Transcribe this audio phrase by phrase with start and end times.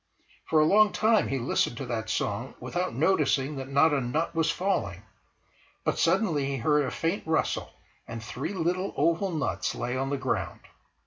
[0.49, 4.33] For a long time he listened to that song without noticing that not a nut
[4.33, 5.03] was falling.
[5.83, 7.69] But suddenly he heard a faint rustle
[8.07, 10.61] and three little oval nuts lay on the ground.